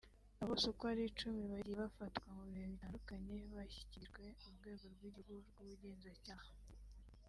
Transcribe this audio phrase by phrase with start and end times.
[0.41, 6.49] Abo bose uko ari icumi bagiye bafatwa mu bihe bitandukanye bashyikirijwe Urwego rw’Igihugu rw’Ubugenzacyaha